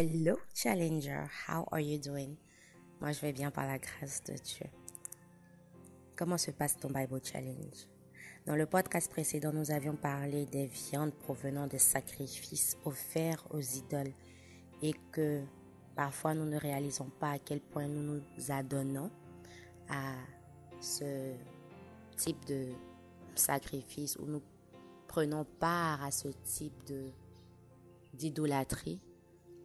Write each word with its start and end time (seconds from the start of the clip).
Hello 0.00 0.36
Challenger, 0.54 1.28
how 1.48 1.66
are 1.72 1.80
you 1.80 1.98
doing? 1.98 2.36
Moi 3.00 3.10
je 3.10 3.20
vais 3.20 3.32
bien 3.32 3.50
par 3.50 3.66
la 3.66 3.78
grâce 3.78 4.22
de 4.22 4.34
Dieu. 4.34 4.66
Comment 6.14 6.38
se 6.38 6.52
passe 6.52 6.76
ton 6.76 6.88
Bible 6.88 7.18
Challenge? 7.20 7.88
Dans 8.46 8.54
le 8.54 8.64
podcast 8.66 9.10
précédent, 9.10 9.52
nous 9.52 9.72
avions 9.72 9.96
parlé 9.96 10.46
des 10.46 10.68
viandes 10.68 11.12
provenant 11.12 11.66
des 11.66 11.80
sacrifices 11.80 12.76
offerts 12.84 13.44
aux 13.50 13.60
idoles 13.60 14.12
et 14.82 14.94
que 15.10 15.42
parfois 15.96 16.32
nous 16.32 16.46
ne 16.46 16.58
réalisons 16.58 17.10
pas 17.18 17.32
à 17.32 17.38
quel 17.40 17.60
point 17.60 17.88
nous 17.88 18.20
nous 18.20 18.22
adonnons 18.50 19.10
à 19.88 20.14
ce 20.80 21.34
type 22.16 22.44
de 22.44 22.68
sacrifice 23.34 24.16
ou 24.20 24.26
nous 24.26 24.42
prenons 25.08 25.44
part 25.58 26.04
à 26.04 26.12
ce 26.12 26.28
type 26.44 26.92
d'idolâtrie 28.14 29.00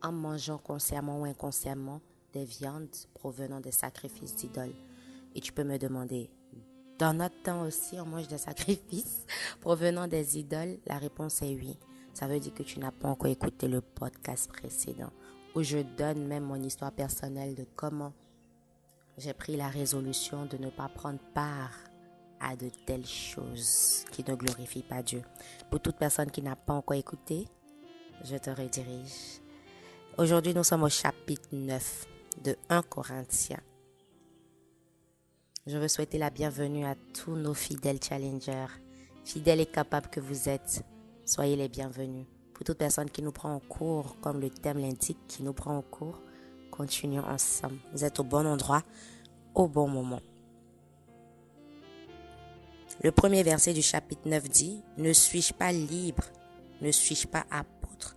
en 0.03 0.11
mangeant 0.11 0.57
consciemment 0.57 1.21
ou 1.21 1.25
inconsciemment 1.25 2.01
des 2.33 2.45
viandes 2.45 2.89
provenant 3.13 3.59
des 3.59 3.71
sacrifices 3.71 4.35
d'idoles. 4.35 4.75
Et 5.35 5.41
tu 5.41 5.51
peux 5.51 5.63
me 5.63 5.77
demander, 5.77 6.29
dans 6.99 7.13
notre 7.13 7.41
temps 7.41 7.63
aussi, 7.63 7.99
on 7.99 8.05
mange 8.05 8.27
des 8.27 8.37
sacrifices 8.37 9.25
provenant 9.61 10.07
des 10.07 10.37
idoles? 10.37 10.77
La 10.85 10.97
réponse 10.97 11.41
est 11.41 11.55
oui. 11.55 11.77
Ça 12.13 12.27
veut 12.27 12.39
dire 12.39 12.53
que 12.53 12.63
tu 12.63 12.79
n'as 12.79 12.91
pas 12.91 13.07
encore 13.07 13.31
écouté 13.31 13.67
le 13.67 13.81
podcast 13.81 14.51
précédent 14.51 15.11
où 15.55 15.63
je 15.63 15.79
donne 15.79 16.27
même 16.27 16.43
mon 16.43 16.61
histoire 16.61 16.91
personnelle 16.91 17.55
de 17.55 17.65
comment 17.75 18.13
j'ai 19.17 19.33
pris 19.33 19.55
la 19.55 19.67
résolution 19.67 20.45
de 20.45 20.57
ne 20.57 20.69
pas 20.69 20.89
prendre 20.89 21.19
part 21.33 21.71
à 22.39 22.55
de 22.55 22.69
telles 22.85 23.05
choses 23.05 24.05
qui 24.11 24.23
ne 24.27 24.35
glorifient 24.35 24.83
pas 24.83 25.03
Dieu. 25.03 25.21
Pour 25.69 25.79
toute 25.79 25.97
personne 25.97 26.31
qui 26.31 26.41
n'a 26.41 26.55
pas 26.55 26.73
encore 26.73 26.97
écouté, 26.97 27.47
je 28.23 28.35
te 28.37 28.49
redirige. 28.49 29.42
Aujourd'hui, 30.15 30.53
nous 30.53 30.63
sommes 30.63 30.83
au 30.83 30.89
chapitre 30.89 31.49
9 31.51 32.05
de 32.43 32.55
1 32.69 32.83
Corinthiens. 32.83 33.63
Je 35.65 35.75
veux 35.75 35.87
souhaiter 35.87 36.19
la 36.19 36.29
bienvenue 36.29 36.85
à 36.85 36.93
tous 37.15 37.35
nos 37.35 37.55
fidèles 37.55 37.97
challengers, 37.99 38.67
fidèles 39.25 39.61
et 39.61 39.65
capables 39.65 40.11
que 40.11 40.19
vous 40.19 40.49
êtes. 40.49 40.83
Soyez 41.25 41.55
les 41.55 41.67
bienvenus. 41.67 42.27
Pour 42.53 42.63
toute 42.63 42.77
personne 42.77 43.09
qui 43.09 43.23
nous 43.23 43.31
prend 43.31 43.55
en 43.55 43.59
cours, 43.59 44.15
comme 44.21 44.39
le 44.39 44.51
thème 44.51 44.77
l'indique, 44.77 45.17
qui 45.27 45.41
nous 45.41 45.53
prend 45.53 45.75
en 45.75 45.81
cours, 45.81 46.21
continuons 46.69 47.25
ensemble. 47.25 47.79
Vous 47.91 48.05
êtes 48.05 48.19
au 48.19 48.23
bon 48.23 48.45
endroit, 48.45 48.83
au 49.55 49.67
bon 49.67 49.87
moment. 49.87 50.21
Le 53.01 53.11
premier 53.11 53.41
verset 53.41 53.73
du 53.73 53.81
chapitre 53.81 54.29
9 54.29 54.47
dit, 54.47 54.83
Ne 54.97 55.11
suis-je 55.11 55.55
pas 55.55 55.71
libre? 55.71 56.25
Ne 56.81 56.91
suis-je 56.91 57.25
pas 57.27 57.47
apôtre? 57.49 58.15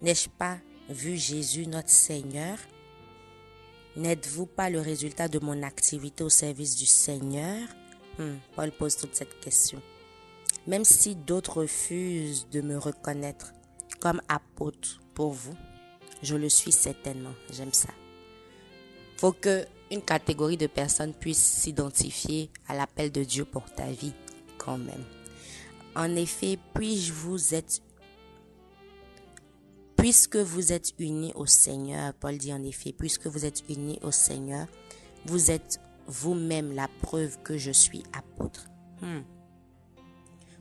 N'ai-je 0.00 0.30
pas 0.30 0.56
vu 0.88 1.16
Jésus 1.16 1.66
notre 1.66 1.90
Seigneur? 1.90 2.58
N'êtes-vous 3.96 4.46
pas 4.46 4.70
le 4.70 4.80
résultat 4.80 5.28
de 5.28 5.38
mon 5.38 5.62
activité 5.62 6.24
au 6.24 6.28
service 6.28 6.76
du 6.76 6.86
Seigneur? 6.86 7.68
Hmm, 8.18 8.36
Paul 8.56 8.72
pose 8.72 8.96
toute 8.96 9.14
cette 9.14 9.40
question. 9.40 9.80
Même 10.66 10.84
si 10.84 11.14
d'autres 11.14 11.58
refusent 11.60 12.48
de 12.50 12.60
me 12.60 12.76
reconnaître 12.76 13.52
comme 14.00 14.20
apôtre 14.28 15.00
pour 15.14 15.32
vous, 15.32 15.54
je 16.22 16.36
le 16.36 16.48
suis 16.48 16.72
certainement. 16.72 17.34
J'aime 17.52 17.72
ça. 17.72 17.90
Faut 19.16 19.32
que 19.32 19.66
une 19.90 20.02
catégorie 20.02 20.56
de 20.56 20.66
personnes 20.66 21.14
puisse 21.14 21.42
s'identifier 21.42 22.50
à 22.66 22.74
l'appel 22.74 23.12
de 23.12 23.22
Dieu 23.22 23.44
pour 23.44 23.64
ta 23.72 23.86
vie 23.86 24.14
quand 24.58 24.78
même. 24.78 25.04
En 25.94 26.16
effet, 26.16 26.58
puis-je 26.74 27.12
vous 27.12 27.54
êtes 27.54 27.80
puisque 30.04 30.36
vous 30.36 30.74
êtes 30.74 30.92
unis 30.98 31.32
au 31.34 31.46
Seigneur, 31.46 32.12
Paul 32.12 32.36
dit 32.36 32.52
en 32.52 32.62
effet, 32.62 32.92
puisque 32.92 33.26
vous 33.26 33.46
êtes 33.46 33.64
unis 33.70 33.98
au 34.02 34.10
Seigneur, 34.10 34.66
vous 35.24 35.50
êtes 35.50 35.80
vous-même 36.06 36.74
la 36.74 36.88
preuve 37.00 37.38
que 37.42 37.56
je 37.56 37.70
suis 37.70 38.02
apôtre. 38.12 38.66
Hmm. 39.00 39.22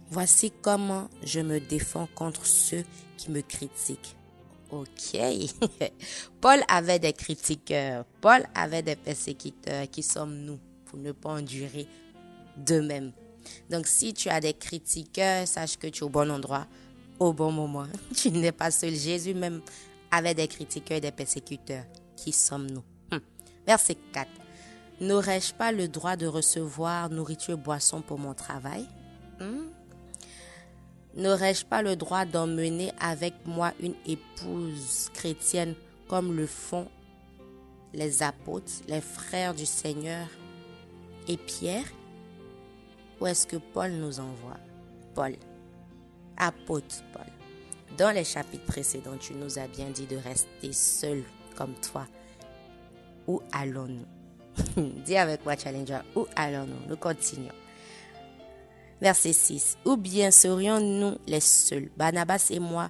Voici 0.10 0.50
comment 0.62 1.10
je 1.26 1.42
me 1.42 1.60
défends 1.60 2.08
contre 2.16 2.46
ceux 2.46 2.86
qui 3.18 3.32
me 3.32 3.42
critiquent. 3.42 4.16
Ok. 4.72 5.20
Paul 6.40 6.62
avait 6.70 7.00
des 7.00 7.12
critiqueurs. 7.12 8.06
Paul 8.22 8.46
avait 8.56 8.82
des 8.82 8.96
persécuteurs. 8.96 9.90
Qui 9.92 10.04
sommes-nous 10.04 10.60
pour 10.86 11.00
ne 11.00 11.12
pas 11.12 11.32
endurer 11.32 11.86
d'eux-mêmes? 12.56 13.12
Donc, 13.70 13.88
si 13.88 14.14
tu 14.14 14.30
as 14.30 14.40
des 14.40 14.54
critiqueurs, 14.54 15.46
sache 15.50 15.76
que 15.76 15.88
tu 15.88 16.00
es 16.00 16.04
au 16.04 16.10
bon 16.10 16.32
endroit, 16.32 16.66
au 17.24 17.34
bon 17.34 17.52
moment. 17.52 17.86
Tu 18.16 18.32
n'es 18.32 18.52
pas 18.52 18.72
seul. 18.72 18.94
Jésus 18.94 19.34
même 19.34 19.62
avait 20.12 20.34
des 20.34 20.48
critiqueurs 20.48 20.98
et 20.98 21.02
des 21.02 21.12
persécuteurs. 21.12 21.86
Qui 22.16 22.32
sommes-nous? 22.32 22.84
Hum. 23.12 23.22
Verset 23.66 23.98
4. 24.14 24.30
N'aurais-je 25.02 25.54
pas 25.54 25.72
le 25.72 25.88
droit 25.88 26.16
de 26.16 26.28
recevoir 26.28 27.10
nourriture 27.10 27.56
et 27.56 27.58
boisson 27.58 28.02
pour 28.02 28.20
mon 28.20 28.34
travail? 28.34 28.86
Hum? 29.40 29.70
N'aurais-je 31.16 31.66
pas 31.66 31.82
le 31.82 31.96
droit 31.96 32.26
d'emmener 32.26 32.92
avec 33.00 33.34
moi 33.46 33.74
une 33.80 33.96
épouse 34.06 35.10
chrétienne 35.14 35.76
comme 36.08 36.36
le 36.36 36.48
font 36.48 36.88
les 37.94 38.24
apôtres, 38.24 38.72
les 38.88 39.02
frères 39.02 39.54
du 39.54 39.66
Seigneur 39.66 40.28
et 41.28 41.38
Pierre? 41.38 41.86
Où 43.22 43.28
est-ce 43.28 43.46
que 43.46 43.58
Paul 43.58 43.92
nous 43.92 44.20
envoie? 44.20 44.58
Paul, 45.14 45.36
apôtre 46.38 47.04
Paul. 47.14 47.26
Dans 47.98 48.12
les 48.12 48.24
chapitres 48.24 48.66
précédents, 48.66 49.18
tu 49.20 49.34
nous 49.34 49.60
as 49.60 49.68
bien 49.68 49.90
dit 49.90 50.08
de 50.08 50.18
rester 50.18 50.74
seul 50.74 51.24
comme 51.56 51.74
toi. 51.76 52.08
Où 53.28 53.42
allons-nous? 53.52 54.06
Dis 55.06 55.18
avec 55.18 55.46
moi, 55.46 55.56
Challenger, 55.56 56.00
où 56.16 56.26
allons-nous? 56.36 56.88
Nous 56.90 56.98
continuons. 56.98 57.54
Verset 59.02 59.34
6. 59.34 59.78
Ou 59.86 59.98
bien 59.98 60.32
serions-nous 60.32 61.18
les 61.28 61.40
seuls, 61.40 61.90
Barnabas 61.98 62.48
et 62.50 62.60
moi, 62.60 62.90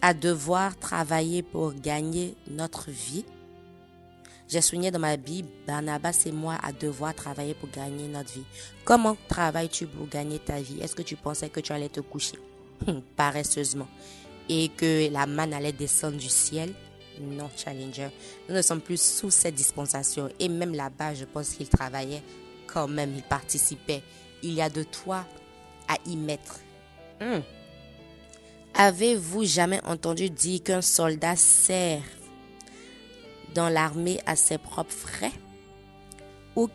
à 0.00 0.14
devoir 0.14 0.76
travailler 0.78 1.42
pour 1.42 1.74
gagner 1.74 2.36
notre 2.48 2.90
vie? 2.90 3.24
J'ai 4.48 4.62
souligné 4.62 4.90
dans 4.90 4.98
ma 4.98 5.16
Bible, 5.16 5.48
Barnabas 5.66 6.22
et 6.24 6.32
moi 6.32 6.56
à 6.62 6.72
devoir 6.72 7.14
travailler 7.14 7.54
pour 7.54 7.68
gagner 7.70 8.08
notre 8.08 8.32
vie. 8.32 8.44
Comment 8.84 9.16
travailles-tu 9.28 9.86
pour 9.86 10.08
gagner 10.08 10.38
ta 10.38 10.58
vie? 10.60 10.80
Est-ce 10.80 10.94
que 10.94 11.02
tu 11.02 11.16
pensais 11.16 11.50
que 11.50 11.60
tu 11.60 11.72
allais 11.72 11.90
te 11.90 12.00
coucher? 12.00 12.38
Paresseusement 13.16 13.88
et 14.48 14.70
que 14.70 15.10
la 15.12 15.26
manne 15.26 15.52
allait 15.52 15.72
descendre 15.72 16.16
du 16.16 16.28
ciel? 16.28 16.72
Non, 17.20 17.50
Challenger. 17.56 18.08
Nous 18.48 18.54
ne 18.54 18.62
sommes 18.62 18.80
plus 18.80 19.00
sous 19.00 19.30
cette 19.30 19.54
dispensation. 19.54 20.28
Et 20.38 20.48
même 20.48 20.74
là-bas, 20.74 21.14
je 21.14 21.24
pense 21.24 21.50
qu'il 21.50 21.68
travaillait 21.68 22.22
quand 22.66 22.88
même, 22.88 23.12
il 23.14 23.22
participait. 23.22 24.02
Il 24.42 24.54
y 24.54 24.62
a 24.62 24.70
de 24.70 24.84
toi 24.84 25.26
à 25.88 25.96
y 26.06 26.16
mettre. 26.16 26.60
Hmm. 27.20 27.40
Avez-vous 28.74 29.44
jamais 29.44 29.80
entendu 29.84 30.30
dire 30.30 30.62
qu'un 30.62 30.82
soldat 30.82 31.34
sert 31.34 32.02
dans 33.54 33.68
l'armée 33.68 34.20
à 34.26 34.36
ses 34.36 34.58
propres 34.58 34.92
frais. 34.92 35.32
Ou 36.56 36.68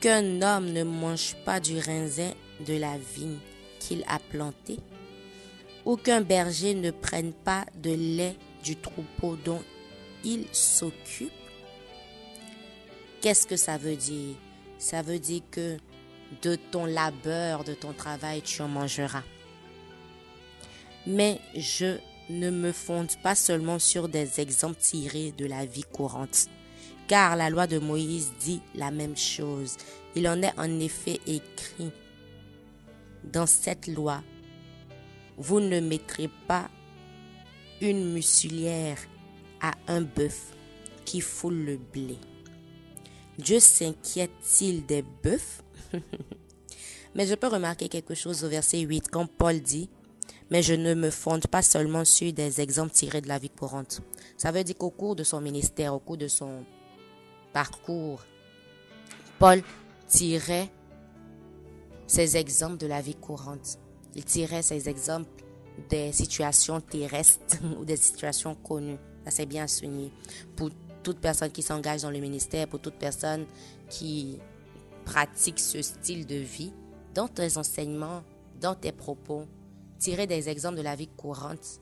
qu'un 0.00 0.42
homme 0.42 0.72
ne 0.72 0.82
mange 0.82 1.34
pas 1.44 1.60
du 1.60 1.78
raisin 1.78 2.32
de 2.66 2.74
la 2.74 2.96
vigne 2.98 3.38
qu'il 3.80 4.04
a 4.08 4.18
planté 4.18 4.78
Ou 5.84 5.96
qu'un 5.96 6.20
berger 6.20 6.74
ne 6.74 6.90
prenne 6.90 7.32
pas 7.32 7.64
de 7.82 7.94
lait 7.94 8.36
du 8.62 8.76
troupeau 8.76 9.36
dont 9.44 9.62
il 10.24 10.46
s'occupe. 10.52 11.32
Qu'est-ce 13.20 13.46
que 13.46 13.56
ça 13.56 13.76
veut 13.76 13.96
dire? 13.96 14.34
Ça 14.78 15.02
veut 15.02 15.18
dire 15.18 15.42
que 15.50 15.76
de 16.42 16.56
ton 16.56 16.86
labeur, 16.86 17.64
de 17.64 17.74
ton 17.74 17.92
travail, 17.92 18.42
tu 18.42 18.62
en 18.62 18.68
mangeras. 18.68 19.22
Mais 21.06 21.40
je 21.54 21.98
ne 22.30 22.50
me 22.50 22.72
fonde 22.72 23.14
pas 23.22 23.34
seulement 23.34 23.78
sur 23.78 24.08
des 24.08 24.40
exemples 24.40 24.80
tirés 24.80 25.32
de 25.36 25.46
la 25.46 25.66
vie 25.66 25.84
courante, 25.84 26.48
car 27.06 27.36
la 27.36 27.50
loi 27.50 27.66
de 27.66 27.78
Moïse 27.78 28.32
dit 28.40 28.60
la 28.74 28.90
même 28.90 29.16
chose. 29.16 29.76
Il 30.16 30.28
en 30.28 30.40
est 30.42 30.58
en 30.58 30.80
effet 30.80 31.20
écrit 31.26 31.90
dans 33.32 33.46
cette 33.46 33.86
loi, 33.86 34.22
vous 35.36 35.60
ne 35.60 35.80
mettrez 35.80 36.28
pas 36.46 36.68
une 37.80 38.12
muselière 38.12 38.98
à 39.60 39.72
un 39.88 40.02
bœuf 40.02 40.52
qui 41.04 41.20
foule 41.20 41.64
le 41.64 41.76
blé. 41.76 42.16
Dieu 43.38 43.60
s'inquiète-t-il 43.60 44.86
des 44.86 45.02
bœufs? 45.02 45.62
Mais 47.14 47.26
je 47.26 47.34
peux 47.34 47.48
remarquer 47.48 47.88
quelque 47.88 48.14
chose 48.14 48.44
au 48.44 48.48
verset 48.48 48.80
8 48.80 49.08
quand 49.10 49.26
Paul 49.26 49.60
dit 49.60 49.88
mais 50.50 50.62
je 50.62 50.74
ne 50.74 50.94
me 50.94 51.10
fonde 51.10 51.46
pas 51.46 51.62
seulement 51.62 52.04
sur 52.04 52.32
des 52.32 52.60
exemples 52.60 52.92
tirés 52.92 53.20
de 53.20 53.28
la 53.28 53.38
vie 53.38 53.50
courante. 53.50 54.00
Ça 54.36 54.52
veut 54.52 54.64
dire 54.64 54.76
qu'au 54.76 54.90
cours 54.90 55.16
de 55.16 55.24
son 55.24 55.40
ministère, 55.40 55.94
au 55.94 55.98
cours 55.98 56.16
de 56.16 56.28
son 56.28 56.64
parcours, 57.52 58.22
Paul 59.38 59.62
tirait 60.06 60.70
ses 62.06 62.36
exemples 62.36 62.76
de 62.76 62.86
la 62.86 63.00
vie 63.00 63.14
courante. 63.14 63.78
Il 64.14 64.24
tirait 64.24 64.62
ses 64.62 64.88
exemples 64.88 65.44
des 65.88 66.12
situations 66.12 66.80
terrestres 66.80 67.58
ou 67.78 67.84
des 67.84 67.96
situations 67.96 68.54
connues. 68.54 68.98
Ça, 69.24 69.30
c'est 69.30 69.46
bien 69.46 69.66
souligné. 69.66 70.12
Pour 70.56 70.70
toute 71.02 71.18
personne 71.18 71.50
qui 71.50 71.62
s'engage 71.62 72.02
dans 72.02 72.10
le 72.10 72.18
ministère, 72.18 72.68
pour 72.68 72.80
toute 72.80 72.94
personne 72.94 73.46
qui 73.88 74.38
pratique 75.04 75.58
ce 75.58 75.82
style 75.82 76.26
de 76.26 76.36
vie, 76.36 76.72
dans 77.14 77.28
tes 77.28 77.56
enseignements, 77.56 78.22
dans 78.60 78.74
tes 78.74 78.92
propos, 78.92 79.46
tirer 80.04 80.26
des 80.26 80.50
exemples 80.50 80.76
de 80.76 80.82
la 80.82 80.96
vie 80.96 81.08
courante 81.08 81.80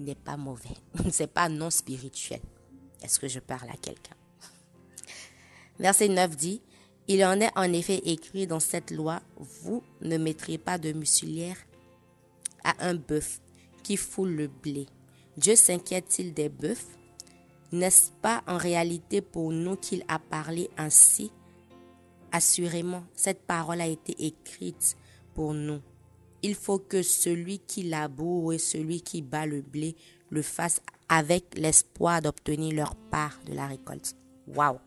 n'est 0.00 0.16
pas 0.16 0.36
mauvais. 0.36 0.74
C'est 1.12 1.32
pas 1.32 1.48
non 1.48 1.70
spirituel. 1.70 2.40
Est-ce 3.00 3.20
que 3.20 3.28
je 3.28 3.38
parle 3.38 3.70
à 3.70 3.76
quelqu'un? 3.76 4.16
Verset 5.78 6.08
9 6.08 6.36
dit, 6.36 6.60
Il 7.06 7.24
en 7.24 7.40
est 7.40 7.56
en 7.56 7.72
effet 7.72 7.98
écrit 8.04 8.48
dans 8.48 8.58
cette 8.58 8.90
loi, 8.90 9.22
vous 9.36 9.84
ne 10.00 10.16
mettrez 10.16 10.58
pas 10.58 10.78
de 10.78 10.92
muselière 10.92 11.56
à 12.64 12.74
un 12.80 12.96
bœuf 12.96 13.40
qui 13.84 13.96
foule 13.96 14.30
le 14.30 14.48
blé. 14.48 14.86
Dieu 15.36 15.54
s'inquiète-t-il 15.54 16.34
des 16.34 16.48
bœufs? 16.48 16.88
N'est-ce 17.70 18.10
pas 18.20 18.42
en 18.48 18.56
réalité 18.56 19.20
pour 19.20 19.52
nous 19.52 19.76
qu'il 19.76 20.04
a 20.08 20.18
parlé 20.18 20.70
ainsi? 20.76 21.30
Assurément, 22.32 23.04
cette 23.14 23.46
parole 23.46 23.80
a 23.80 23.86
été 23.86 24.26
écrite 24.26 24.96
pour 25.34 25.54
nous. 25.54 25.80
Il 26.42 26.54
faut 26.54 26.78
que 26.78 27.02
celui 27.02 27.58
qui 27.58 27.82
laboure 27.82 28.52
et 28.52 28.58
celui 28.58 29.00
qui 29.02 29.22
bat 29.22 29.46
le 29.46 29.60
blé 29.60 29.96
le 30.30 30.42
fasse 30.42 30.80
avec 31.08 31.56
l'espoir 31.56 32.22
d'obtenir 32.22 32.74
leur 32.74 32.94
part 32.94 33.38
de 33.46 33.54
la 33.54 33.66
récolte. 33.66 34.14
Waouh! 34.46 34.78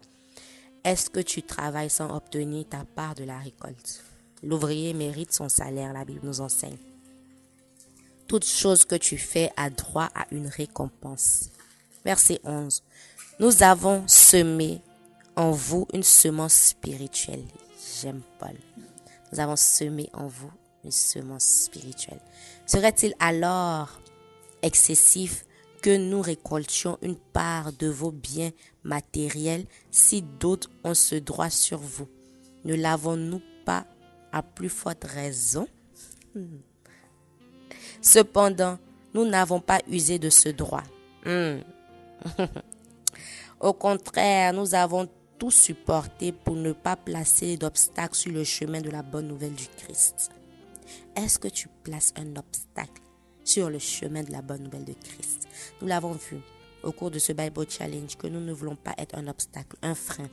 Est-ce 0.83 1.09
que 1.09 1.19
tu 1.19 1.43
travailles 1.43 1.89
sans 1.89 2.15
obtenir 2.15 2.65
ta 2.69 2.85
part 2.85 3.15
de 3.15 3.23
la 3.23 3.37
récolte? 3.37 4.03
L'ouvrier 4.43 4.93
mérite 4.93 5.33
son 5.33 5.49
salaire, 5.49 5.93
la 5.93 6.05
Bible 6.05 6.21
nous 6.23 6.41
enseigne. 6.41 6.77
Toute 8.27 8.45
chose 8.45 8.85
que 8.85 8.95
tu 8.95 9.17
fais 9.17 9.51
a 9.57 9.69
droit 9.69 10.09
à 10.15 10.25
une 10.31 10.47
récompense. 10.47 11.49
Verset 12.05 12.39
11. 12.43 12.81
Nous 13.39 13.61
avons 13.61 14.07
semé 14.07 14.81
en 15.35 15.51
vous 15.51 15.87
une 15.93 16.03
semence 16.03 16.53
spirituelle. 16.53 17.43
J'aime 18.01 18.21
Paul. 18.39 18.55
Nous 19.31 19.39
avons 19.39 19.55
semé 19.55 20.09
en 20.13 20.27
vous 20.27 20.51
une 20.83 20.91
semence 20.91 21.43
spirituelle. 21.43 22.21
Serait-il 22.65 23.13
alors 23.19 23.99
excessif 24.61 25.45
que 25.81 25.97
nous 25.97 26.21
récoltions 26.21 26.97
une 27.01 27.15
part 27.15 27.73
de 27.73 27.87
vos 27.87 28.11
biens 28.11 28.51
matériels 28.83 29.65
si 29.89 30.21
d'autres 30.21 30.69
ont 30.83 30.93
ce 30.93 31.15
droit 31.15 31.49
sur 31.49 31.79
vous? 31.79 32.07
Ne 32.65 32.75
l'avons-nous 32.75 33.41
pas 33.65 33.85
à 34.31 34.43
plus 34.43 34.69
forte 34.69 35.03
raison? 35.03 35.67
Cependant, 38.01 38.77
nous 39.13 39.25
n'avons 39.25 39.59
pas 39.59 39.79
usé 39.89 40.19
de 40.19 40.29
ce 40.29 40.49
droit. 40.49 40.83
Hmm. 41.25 41.59
Au 43.59 43.73
contraire, 43.73 44.53
nous 44.53 44.73
avons 44.73 45.07
tout 45.37 45.51
supporté 45.51 46.31
pour 46.31 46.55
ne 46.55 46.71
pas 46.71 46.95
placer 46.95 47.57
d'obstacles 47.57 48.15
sur 48.15 48.31
le 48.31 48.43
chemin 48.43 48.81
de 48.81 48.89
la 48.89 49.01
bonne 49.01 49.27
nouvelle 49.27 49.53
du 49.53 49.67
Christ. 49.77 50.31
Est-ce 51.15 51.39
que 51.39 51.47
tu 51.47 51.67
places 51.83 52.13
un 52.15 52.35
obstacle 52.35 53.01
sur 53.43 53.69
le 53.69 53.79
chemin 53.79 54.23
de 54.23 54.31
la 54.31 54.41
bonne 54.41 54.63
nouvelle 54.63 54.85
de 54.85 54.93
Christ? 54.93 55.47
Nous 55.81 55.87
l'avons 55.87 56.13
vu 56.13 56.37
au 56.83 56.91
cours 56.91 57.11
de 57.11 57.19
ce 57.19 57.33
Bible 57.33 57.65
Challenge 57.69 58.15
que 58.17 58.27
nous 58.27 58.39
ne 58.39 58.53
voulons 58.53 58.75
pas 58.75 58.93
être 58.97 59.15
un 59.17 59.27
obstacle, 59.27 59.77
un 59.81 59.95
frein 59.95 60.29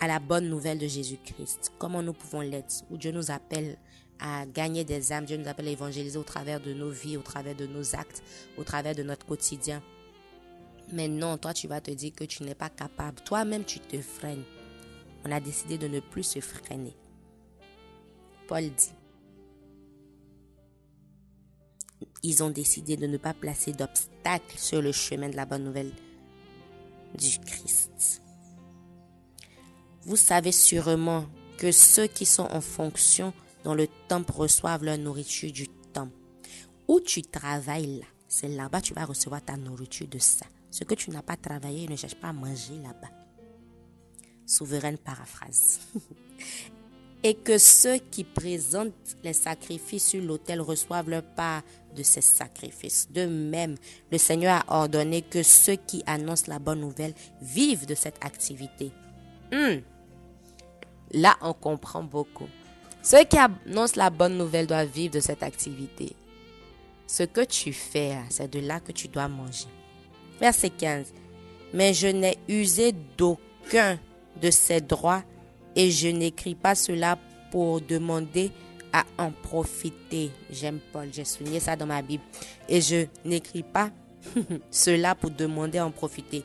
à 0.00 0.06
la 0.06 0.18
bonne 0.18 0.48
nouvelle 0.48 0.78
de 0.78 0.86
Jésus-Christ. 0.86 1.72
Comment 1.78 2.02
nous 2.02 2.12
pouvons 2.12 2.40
l'être? 2.40 2.84
Où 2.90 2.96
Dieu 2.96 3.12
nous 3.12 3.30
appelle 3.30 3.78
à 4.20 4.44
gagner 4.46 4.84
des 4.84 5.12
âmes, 5.12 5.24
Dieu 5.24 5.36
nous 5.36 5.48
appelle 5.48 5.68
à 5.68 5.70
évangéliser 5.70 6.18
au 6.18 6.22
travers 6.22 6.60
de 6.60 6.72
nos 6.72 6.90
vies, 6.90 7.16
au 7.16 7.22
travers 7.22 7.54
de 7.54 7.66
nos 7.66 7.94
actes, 7.94 8.22
au 8.56 8.64
travers 8.64 8.94
de 8.94 9.02
notre 9.02 9.26
quotidien. 9.26 9.82
Mais 10.92 11.08
non, 11.08 11.38
toi, 11.38 11.54
tu 11.54 11.68
vas 11.68 11.80
te 11.80 11.90
dire 11.90 12.12
que 12.14 12.24
tu 12.24 12.42
n'es 12.42 12.54
pas 12.54 12.68
capable. 12.68 13.20
Toi-même, 13.22 13.64
tu 13.64 13.80
te 13.80 14.00
freines. 14.00 14.44
On 15.24 15.32
a 15.32 15.40
décidé 15.40 15.78
de 15.78 15.88
ne 15.88 16.00
plus 16.00 16.22
se 16.22 16.40
freiner. 16.40 16.94
Paul 18.46 18.64
dit, 18.64 18.92
ils 22.22 22.42
ont 22.42 22.50
décidé 22.50 22.96
de 22.96 23.06
ne 23.06 23.16
pas 23.16 23.34
placer 23.34 23.72
d'obstacles 23.72 24.58
sur 24.58 24.80
le 24.80 24.92
chemin 24.92 25.28
de 25.28 25.36
la 25.36 25.46
bonne 25.46 25.64
nouvelle 25.64 25.92
du 27.16 27.38
Christ. 27.40 28.22
Vous 30.02 30.16
savez 30.16 30.52
sûrement 30.52 31.26
que 31.58 31.70
ceux 31.70 32.06
qui 32.06 32.26
sont 32.26 32.48
en 32.50 32.60
fonction 32.60 33.32
dans 33.62 33.74
le 33.74 33.88
temple 34.08 34.32
reçoivent 34.32 34.84
leur 34.84 34.98
nourriture 34.98 35.52
du 35.52 35.68
temple. 35.92 36.16
Où 36.88 37.00
tu 37.00 37.22
travailles 37.22 38.00
là, 38.00 38.06
c'est 38.28 38.48
là-bas 38.48 38.80
tu 38.80 38.94
vas 38.94 39.04
recevoir 39.04 39.42
ta 39.42 39.56
nourriture 39.56 40.08
de 40.08 40.18
ça. 40.18 40.46
Ce 40.70 40.84
que 40.84 40.94
tu 40.94 41.10
n'as 41.10 41.22
pas 41.22 41.36
travaillé, 41.36 41.88
ne 41.88 41.96
cherche 41.96 42.16
pas 42.16 42.28
à 42.28 42.32
manger 42.32 42.76
là-bas. 42.82 43.10
Souveraine 44.46 44.98
paraphrase. 44.98 45.80
Et 47.24 47.34
que 47.34 47.56
ceux 47.56 47.96
qui 47.96 48.22
présentent 48.22 49.16
les 49.24 49.32
sacrifices 49.32 50.08
sur 50.08 50.22
l'autel 50.22 50.60
reçoivent 50.60 51.08
leur 51.08 51.24
part 51.24 51.62
de 51.96 52.02
ces 52.02 52.20
sacrifices. 52.20 53.08
De 53.10 53.24
même, 53.24 53.76
le 54.12 54.18
Seigneur 54.18 54.62
a 54.68 54.82
ordonné 54.82 55.22
que 55.22 55.42
ceux 55.42 55.76
qui 55.76 56.02
annoncent 56.06 56.44
la 56.48 56.58
bonne 56.58 56.80
nouvelle 56.80 57.14
vivent 57.40 57.86
de 57.86 57.94
cette 57.94 58.22
activité. 58.22 58.92
Hmm. 59.50 59.80
Là, 61.12 61.34
on 61.40 61.54
comprend 61.54 62.02
beaucoup. 62.02 62.48
Ceux 63.02 63.24
qui 63.24 63.38
annoncent 63.38 63.96
la 63.96 64.10
bonne 64.10 64.36
nouvelle 64.36 64.66
doivent 64.66 64.88
vivre 64.88 65.14
de 65.14 65.20
cette 65.20 65.42
activité. 65.42 66.14
Ce 67.06 67.22
que 67.22 67.42
tu 67.42 67.72
fais, 67.72 68.16
c'est 68.30 68.50
de 68.50 68.60
là 68.60 68.80
que 68.80 68.92
tu 68.92 69.08
dois 69.08 69.28
manger. 69.28 69.66
Verset 70.40 70.70
15. 70.70 71.12
Mais 71.72 71.94
je 71.94 72.08
n'ai 72.08 72.38
usé 72.48 72.92
d'aucun 73.16 73.98
de 74.40 74.50
ces 74.50 74.80
droits 74.80 75.22
et 75.76 75.90
je 75.90 76.08
n'écris 76.08 76.54
pas 76.54 76.74
cela 76.74 77.18
pour 77.50 77.80
demander 77.80 78.50
à 78.92 79.04
en 79.18 79.30
profiter. 79.30 80.30
J'aime 80.50 80.78
Paul, 80.92 81.08
j'ai 81.12 81.24
souligné 81.24 81.60
ça 81.60 81.76
dans 81.76 81.86
ma 81.86 82.00
Bible. 82.02 82.22
Et 82.68 82.80
je 82.80 83.06
n'écris 83.24 83.62
pas 83.64 83.90
cela 84.70 85.14
pour 85.14 85.30
demander 85.30 85.78
à 85.78 85.86
en 85.86 85.90
profiter. 85.90 86.44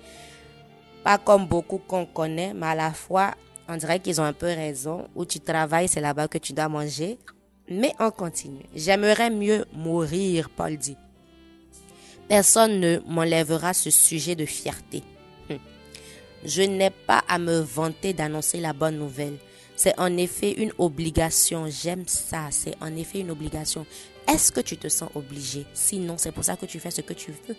Pas 1.04 1.18
comme 1.18 1.46
beaucoup 1.48 1.78
qu'on 1.78 2.06
connaît, 2.06 2.54
mais 2.54 2.68
à 2.68 2.76
la 2.76 2.92
fois 2.92 3.36
on 3.72 3.78
dirait 3.78 4.00
qu'ils 4.00 4.20
ont 4.20 4.24
un 4.24 4.34
peu 4.34 4.48
raison. 4.48 5.08
Où 5.16 5.26
tu 5.26 5.40
travailles, 5.40 5.88
c'est 5.88 6.02
là-bas 6.02 6.28
que 6.28 6.40
tu 6.40 6.54
dois 6.54 6.68
manger. 6.68 7.20
Mais 7.70 7.94
on 8.00 8.10
continue. 8.10 8.66
J'aimerais 8.76 9.30
mieux 9.30 9.64
mourir, 9.74 10.50
Paul 10.50 10.76
dit. 10.76 10.98
Personne 12.28 12.80
ne 12.80 13.00
m'enlèvera 13.08 13.74
ce 13.74 13.92
sujet 13.92 14.36
de 14.36 14.46
fierté. 14.46 15.04
Je 16.44 16.62
n'ai 16.62 16.90
pas 16.90 17.24
à 17.28 17.38
me 17.38 17.60
vanter 17.60 18.14
d'annoncer 18.14 18.60
la 18.60 18.74
bonne 18.74 18.98
nouvelle. 18.98 19.38
C'est 19.76 19.98
en 20.00 20.16
effet 20.18 20.52
une 20.52 20.72
obligation. 20.78 21.68
J'aime 21.70 22.08
ça. 22.08 22.48
C'est 22.52 22.76
en 22.82 22.96
effet 22.96 23.20
une 23.20 23.32
obligation. 23.32 23.86
Est-ce 24.28 24.52
que 24.52 24.62
tu 24.62 24.78
te 24.78 24.88
sens 24.88 25.10
obligé? 25.16 25.66
Sinon, 25.74 26.16
c'est 26.18 26.32
pour 26.32 26.44
ça 26.44 26.56
que 26.56 26.66
tu 26.66 26.80
fais 26.80 26.92
ce 26.92 27.02
que 27.02 27.14
tu 27.14 27.32
veux. 27.48 27.56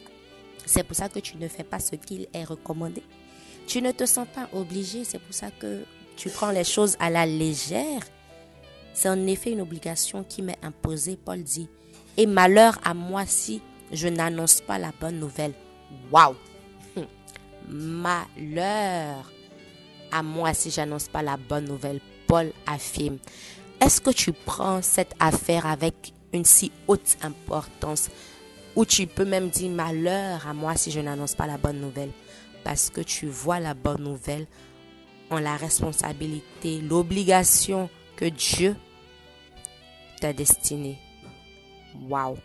C'est 0.67 0.85
pour 0.85 0.97
ça 0.97 1.09
que 1.09 1.19
tu 1.19 1.37
ne 1.37 1.49
fais 1.49 1.65
pas 1.65 1.81
ce 1.81 1.97
qu'il 1.97 2.29
est 2.33 2.45
recommandé. 2.45 3.03
Tu 3.67 3.83
ne 3.83 3.93
te 3.93 4.07
sens 4.07 4.27
pas 4.35 4.49
obligé. 4.53 5.05
C'est 5.05 5.19
pour 5.19 5.35
ça 5.35 5.51
que 5.51 5.85
tu 6.21 6.29
prends 6.29 6.51
les 6.51 6.65
choses 6.65 6.97
à 7.01 7.09
la 7.09 7.25
légère, 7.25 8.03
c'est 8.93 9.09
en 9.09 9.27
effet 9.27 9.53
une 9.53 9.63
obligation 9.63 10.23
qui 10.23 10.43
m'est 10.43 10.59
imposée, 10.63 11.17
Paul 11.17 11.43
dit. 11.43 11.67
Et 12.19 12.27
malheur 12.27 12.79
à 12.85 12.93
moi 12.93 13.25
si 13.25 13.63
je 13.91 14.07
n'annonce 14.07 14.61
pas 14.61 14.79
la 14.79 14.93
bonne 15.01 15.19
nouvelle. 15.19 15.55
Waouh! 16.13 16.35
Malheur 17.71 19.31
à 20.11 20.23
moi 20.25 20.55
si 20.55 20.71
j'annonce 20.71 21.09
pas 21.09 21.23
la 21.23 21.37
bonne 21.37 21.67
nouvelle. 21.67 22.01
Paul 22.27 22.53
affirme. 22.67 23.19
Est-ce 23.81 24.01
que 24.01 24.11
tu 24.11 24.33
prends 24.33 24.83
cette 24.83 25.15
affaire 25.21 25.67
avec 25.67 26.13
une 26.33 26.45
si 26.45 26.73
haute 26.89 27.17
importance? 27.23 28.11
Ou 28.77 28.85
tu 28.85 29.07
peux 29.07 29.25
même 29.25 29.51
dire 29.51 29.71
malheur 29.71 30.47
à 30.47 30.55
moi 30.55 30.77
si 30.77 30.91
je 30.91 31.01
n'annonce 31.01 31.35
pas 31.35 31.47
la 31.47 31.59
bonne 31.59 31.81
nouvelle? 31.81 32.11
Parce 32.65 32.91
que 32.91 33.01
tu 33.01 33.27
vois 33.27 33.61
la 33.61 33.75
bonne 33.75 34.03
nouvelle 34.03 34.47
ont 35.31 35.39
la 35.39 35.57
responsabilité, 35.57 36.81
l'obligation 36.81 37.89
que 38.17 38.27
Dieu 38.27 38.77
t'a 40.21 40.33
destiné. 40.33 40.99
Waouh! 42.09 42.37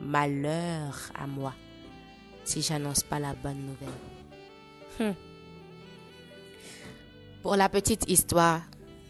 Malheur 0.00 1.10
à 1.14 1.26
moi 1.26 1.52
si 2.48 2.62
j'annonce 2.62 3.02
pas 3.02 3.18
la 3.18 3.34
bonne 3.34 3.60
nouvelle. 3.66 3.88
Hmm. 4.98 5.14
Pour 7.42 7.56
la 7.56 7.68
petite 7.68 8.08
histoire, 8.10 8.62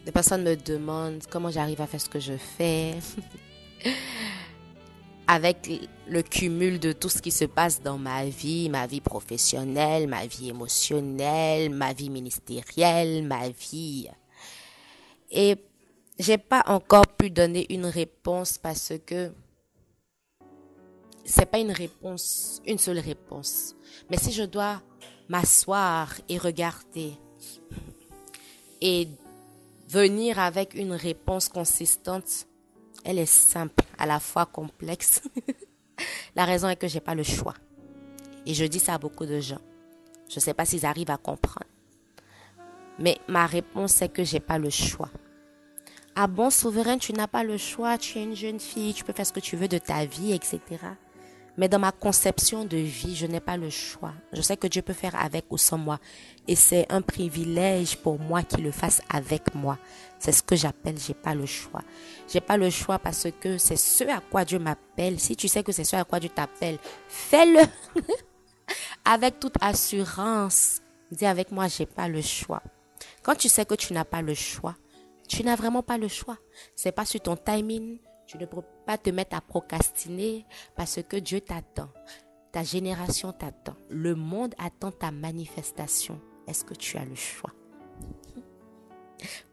des 0.05 0.11
personnes 0.11 0.43
me 0.43 0.55
demandent 0.55 1.23
comment 1.29 1.49
j'arrive 1.49 1.81
à 1.81 1.87
faire 1.87 2.01
ce 2.01 2.09
que 2.09 2.19
je 2.19 2.37
fais. 2.37 2.95
avec 5.31 5.69
le 6.07 6.23
cumul 6.23 6.79
de 6.79 6.91
tout 6.91 7.07
ce 7.07 7.21
qui 7.21 7.29
se 7.29 7.45
passe 7.45 7.83
dans 7.83 7.99
ma 7.99 8.25
vie, 8.25 8.67
ma 8.67 8.87
vie 8.87 8.99
professionnelle, 8.99 10.07
ma 10.07 10.25
vie 10.25 10.49
émotionnelle, 10.49 11.69
ma 11.69 11.93
vie 11.93 12.09
ministérielle, 12.09 13.23
ma 13.23 13.47
vie. 13.49 14.09
Et 15.29 15.55
j'ai 16.17 16.39
pas 16.39 16.63
encore 16.65 17.05
pu 17.05 17.29
donner 17.29 17.71
une 17.71 17.85
réponse 17.85 18.57
parce 18.57 18.93
que 19.05 19.31
c'est 21.31 21.45
pas 21.45 21.59
une 21.59 21.71
réponse, 21.71 22.61
une 22.65 22.79
seule 22.79 22.99
réponse. 22.99 23.75
Mais 24.09 24.17
si 24.17 24.31
je 24.31 24.43
dois 24.43 24.81
m'asseoir 25.27 26.13
et 26.27 26.37
regarder 26.37 27.13
et 28.81 29.07
venir 29.87 30.39
avec 30.39 30.73
une 30.73 30.93
réponse 30.93 31.47
consistante, 31.47 32.47
elle 33.03 33.19
est 33.19 33.25
simple, 33.25 33.83
à 33.97 34.05
la 34.05 34.19
fois 34.19 34.45
complexe. 34.45 35.21
la 36.35 36.45
raison 36.45 36.67
est 36.67 36.75
que 36.75 36.87
j'ai 36.87 36.99
pas 36.99 37.15
le 37.15 37.23
choix. 37.23 37.53
Et 38.45 38.53
je 38.53 38.65
dis 38.65 38.79
ça 38.79 38.95
à 38.95 38.97
beaucoup 38.97 39.25
de 39.25 39.39
gens. 39.39 39.61
Je 40.29 40.39
sais 40.39 40.53
pas 40.53 40.65
s'ils 40.65 40.85
arrivent 40.85 41.11
à 41.11 41.17
comprendre. 41.17 41.69
Mais 42.97 43.19
ma 43.27 43.45
réponse 43.45 43.93
c'est 43.93 44.09
que 44.09 44.23
j'ai 44.23 44.39
pas 44.39 44.57
le 44.57 44.69
choix. 44.69 45.09
Ah 46.15 46.27
bon, 46.27 46.49
souverain, 46.49 46.97
tu 46.97 47.13
n'as 47.13 47.27
pas 47.27 47.43
le 47.43 47.57
choix, 47.57 47.97
tu 47.97 48.17
es 48.17 48.23
une 48.23 48.35
jeune 48.35 48.59
fille, 48.59 48.93
tu 48.93 49.03
peux 49.03 49.13
faire 49.13 49.27
ce 49.27 49.31
que 49.31 49.39
tu 49.39 49.55
veux 49.55 49.67
de 49.67 49.77
ta 49.77 50.05
vie, 50.05 50.33
etc. 50.33 50.59
Mais 51.59 51.67
dans 51.67 51.77
ma 51.77 51.91
conception 51.91 52.63
de 52.63 52.77
vie, 52.77 53.17
je 53.17 53.25
n'ai 53.25 53.41
pas 53.41 53.57
le 53.57 53.69
choix. 53.69 54.13
Je 54.31 54.41
sais 54.41 54.55
que 54.55 54.67
Dieu 54.67 54.81
peut 54.81 54.93
faire 54.93 55.13
avec 55.21 55.43
ou 55.49 55.57
sans 55.57 55.77
moi. 55.77 55.99
Et 56.47 56.55
c'est 56.55 56.89
un 56.89 57.01
privilège 57.01 57.97
pour 57.97 58.17
moi 58.17 58.43
qu'il 58.43 58.63
le 58.63 58.71
fasse 58.71 59.01
avec 59.09 59.53
moi. 59.53 59.77
C'est 60.19 60.31
ce 60.31 60.41
que 60.41 60.55
j'appelle 60.55 60.95
j'ai 60.97 61.13
pas 61.13 61.35
le 61.35 61.45
choix. 61.45 61.81
J'ai 62.29 62.39
pas 62.39 62.55
le 62.55 62.69
choix 62.69 62.97
parce 62.97 63.27
que 63.41 63.57
c'est 63.57 63.75
ce 63.75 64.05
à 64.05 64.21
quoi 64.21 64.45
Dieu 64.45 64.57
m'appelle. 64.57 65.19
Si 65.19 65.35
tu 65.35 65.49
sais 65.49 65.61
que 65.61 65.73
c'est 65.73 65.83
ce 65.83 65.97
à 65.97 66.05
quoi 66.05 66.21
Dieu 66.21 66.29
t'appelle, 66.29 66.77
fais-le. 67.09 67.59
avec 69.03 69.41
toute 69.41 69.55
assurance. 69.59 70.79
Dis 71.11 71.25
avec 71.25 71.51
moi, 71.51 71.67
j'ai 71.67 71.85
pas 71.85 72.07
le 72.07 72.21
choix. 72.21 72.63
Quand 73.21 73.35
tu 73.35 73.49
sais 73.49 73.65
que 73.65 73.75
tu 73.75 73.91
n'as 73.91 74.05
pas 74.05 74.21
le 74.21 74.33
choix, 74.33 74.77
tu 75.27 75.43
n'as 75.43 75.57
vraiment 75.57 75.83
pas 75.83 75.97
le 75.97 76.07
choix. 76.07 76.37
C'est 76.73 76.93
pas 76.93 77.03
sur 77.03 77.19
ton 77.19 77.35
timing. 77.35 77.99
Tu 78.29 78.37
ne 78.37 78.45
peux 78.45 78.61
pas 78.85 78.99
te 78.99 79.09
mettre 79.09 79.35
à 79.35 79.41
procrastiner 79.41 80.45
parce 80.75 80.99
que 81.01 81.17
Dieu 81.17 81.41
t'attend. 81.41 81.89
Ta 82.51 82.61
génération 82.61 83.31
t'attend. 83.31 83.75
Le 83.89 84.13
monde 84.13 84.53
attend 84.59 84.91
ta 84.91 85.09
manifestation. 85.09 86.21
Est-ce 86.45 86.63
que 86.63 86.75
tu 86.75 86.97
as 86.97 87.05
le 87.05 87.15
choix? 87.15 87.49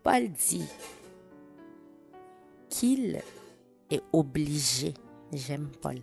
Paul 0.02 0.28
dit 0.28 0.66
qu'il 2.68 3.22
est 3.88 4.02
obligé. 4.12 4.92
J'aime 5.32 5.70
Paul. 5.80 5.96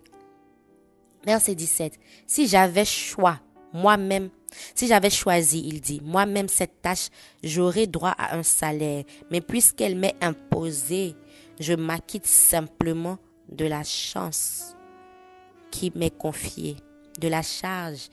Verset 1.23 1.53
17. 1.53 1.99
Si 2.25 2.47
j'avais 2.47 2.85
choix, 2.85 3.39
moi-même, 3.71 4.31
si 4.73 4.87
j'avais 4.87 5.11
choisi, 5.11 5.61
il 5.63 5.79
dit, 5.79 6.01
moi-même 6.03 6.47
cette 6.47 6.81
tâche, 6.81 7.09
j'aurais 7.43 7.85
droit 7.85 8.15
à 8.17 8.35
un 8.35 8.43
salaire. 8.43 9.03
Mais 9.29 9.41
puisqu'elle 9.41 9.95
m'est 9.95 10.15
imposée, 10.21 11.15
je 11.63 11.73
m'acquitte 11.73 12.27
simplement 12.27 13.17
de 13.49 13.65
la 13.65 13.83
chance 13.83 14.75
qui 15.71 15.91
m'est 15.95 16.15
confiée, 16.15 16.75
de 17.19 17.27
la 17.27 17.41
charge. 17.41 18.09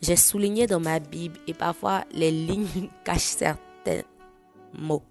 J'ai 0.00 0.16
souligné 0.16 0.66
dans 0.66 0.80
ma 0.80 1.00
Bible 1.00 1.38
et 1.46 1.54
parfois 1.54 2.04
les 2.12 2.30
lignes 2.30 2.88
cachent 3.04 3.20
certains 3.20 4.02
mots. 4.72 5.02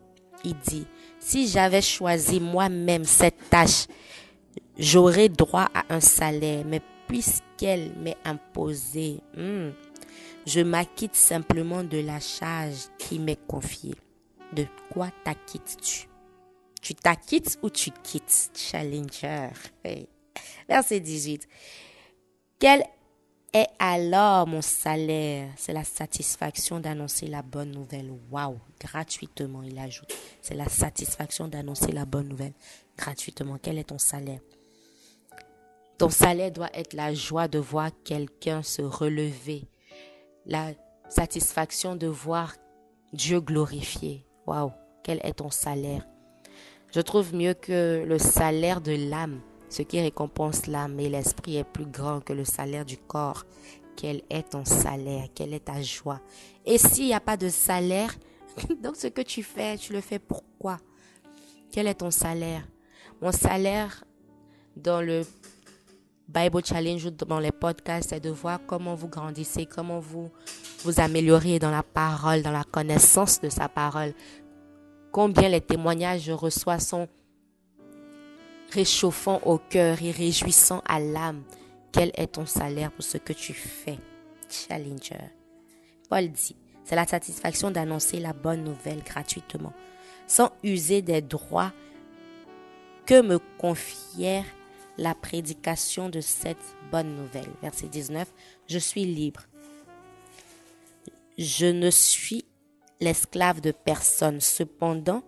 Il 0.43 0.55
dit, 0.57 0.87
si 1.19 1.47
j'avais 1.47 1.81
choisi 1.81 2.39
moi-même 2.39 3.03
cette 3.03 3.49
tâche, 3.49 3.87
j'aurais 4.79 5.29
droit 5.29 5.67
à 5.73 5.83
un 5.93 5.99
salaire. 5.99 6.63
Mais 6.65 6.81
puisqu'elle 7.07 7.93
m'est 7.97 8.17
imposée, 8.25 9.19
hmm, 9.37 9.69
je 10.47 10.61
m'acquitte 10.61 11.15
simplement 11.15 11.83
de 11.83 11.99
la 11.99 12.19
charge 12.19 12.87
qui 12.97 13.19
m'est 13.19 13.39
confiée. 13.47 13.95
De 14.53 14.65
quoi 14.89 15.09
t'acquittes-tu? 15.23 16.10
Tu 16.81 16.95
t'acquittes 16.95 17.59
ou 17.61 17.69
tu 17.69 17.91
quittes 17.91 18.51
Challenger. 18.55 19.49
Verset 20.67 20.99
18. 20.99 21.47
Quel 22.59 22.83
est 23.53 23.67
alors 23.79 24.47
mon 24.47 24.61
salaire? 24.61 25.49
C'est 25.57 25.73
la 25.73 25.83
satisfaction 25.83 26.79
d'annoncer 26.79 27.27
la 27.27 27.41
bonne 27.41 27.71
nouvelle. 27.71 28.11
Waouh 28.31 28.59
Gratuitement, 28.79 29.61
il 29.63 29.77
ajoute. 29.77 30.11
C'est 30.41 30.55
la 30.55 30.69
satisfaction 30.69 31.47
d'annoncer 31.47 31.91
la 31.91 32.05
bonne 32.05 32.27
nouvelle. 32.27 32.53
Gratuitement. 32.97 33.57
Quel 33.61 33.77
est 33.77 33.85
ton 33.89 33.99
salaire? 33.99 34.39
Ton 35.97 36.09
salaire 36.09 36.51
doit 36.51 36.69
être 36.73 36.93
la 36.93 37.13
joie 37.13 37.47
de 37.47 37.59
voir 37.59 37.91
quelqu'un 38.03 38.63
se 38.63 38.81
relever 38.81 39.67
la 40.45 40.71
satisfaction 41.09 41.95
de 41.95 42.07
voir 42.07 42.55
Dieu 43.13 43.39
glorifié. 43.39 44.25
Waouh, 44.47 44.71
quel 45.03 45.19
est 45.23 45.33
ton 45.33 45.51
salaire? 45.51 46.07
Je 46.93 46.99
trouve 46.99 47.33
mieux 47.33 47.53
que 47.53 48.03
le 48.05 48.17
salaire 48.19 48.81
de 48.81 48.91
l'âme. 49.09 49.39
Ce 49.69 49.81
qui 49.81 50.01
récompense 50.01 50.67
l'âme 50.67 50.99
et 50.99 51.07
l'esprit 51.07 51.55
est 51.57 51.63
plus 51.63 51.85
grand 51.85 52.19
que 52.19 52.33
le 52.33 52.43
salaire 52.43 52.83
du 52.83 52.97
corps. 52.97 53.45
Quel 53.95 54.21
est 54.29 54.49
ton 54.49 54.65
salaire? 54.65 55.27
Quelle 55.33 55.53
est 55.53 55.65
ta 55.65 55.81
joie? 55.81 56.19
Et 56.65 56.77
s'il 56.77 57.05
n'y 57.05 57.13
a 57.13 57.21
pas 57.21 57.37
de 57.37 57.47
salaire, 57.47 58.13
donc 58.83 58.97
ce 58.97 59.07
que 59.07 59.21
tu 59.21 59.43
fais, 59.43 59.77
tu 59.77 59.93
le 59.93 60.01
fais 60.01 60.19
pourquoi? 60.19 60.77
Quel 61.71 61.87
est 61.87 61.95
ton 61.95 62.11
salaire? 62.11 62.67
Mon 63.21 63.31
salaire 63.31 64.03
dans 64.75 65.01
le 65.01 65.21
Bible 66.27 66.61
Challenge 66.65 67.05
dans 67.13 67.39
les 67.39 67.51
podcasts, 67.51 68.09
c'est 68.09 68.19
de 68.19 68.29
voir 68.29 68.59
comment 68.65 68.95
vous 68.95 69.07
grandissez, 69.07 69.65
comment 69.65 69.99
vous 69.99 70.29
vous 70.83 70.99
améliorez 70.99 71.59
dans 71.59 71.71
la 71.71 71.83
parole, 71.83 72.41
dans 72.41 72.51
la 72.51 72.63
connaissance 72.63 73.39
de 73.41 73.49
sa 73.49 73.69
parole. 73.69 74.13
Combien 75.11 75.49
les 75.49 75.61
témoignages 75.61 76.21
je 76.23 76.31
reçois 76.31 76.79
sont 76.79 77.09
réchauffants 78.71 79.41
au 79.43 79.57
cœur 79.57 80.01
et 80.01 80.11
réjouissants 80.11 80.81
à 80.85 80.99
l'âme. 80.99 81.43
Quel 81.91 82.11
est 82.15 82.33
ton 82.33 82.45
salaire 82.45 82.91
pour 82.91 83.03
ce 83.03 83.17
que 83.17 83.33
tu 83.33 83.53
fais? 83.53 83.99
Challenger. 84.49 85.31
Paul 86.09 86.29
dit, 86.29 86.55
c'est 86.85 86.95
la 86.95 87.05
satisfaction 87.05 87.71
d'annoncer 87.71 88.19
la 88.19 88.31
bonne 88.31 88.63
nouvelle 88.63 89.03
gratuitement, 89.03 89.73
sans 90.27 90.51
user 90.63 91.01
des 91.01 91.21
droits 91.21 91.73
que 93.05 93.21
me 93.21 93.39
confièrent 93.57 94.45
la 94.97 95.13
prédication 95.13 96.07
de 96.07 96.21
cette 96.21 96.75
bonne 96.89 97.15
nouvelle. 97.15 97.49
Verset 97.61 97.87
19, 97.87 98.31
je 98.67 98.79
suis 98.79 99.05
libre. 99.05 99.41
Je 101.37 101.65
ne 101.65 101.89
suis 101.89 102.45
l'esclave 103.01 103.59
de 103.59 103.71
personne. 103.71 104.39
Cependant, 104.39 105.23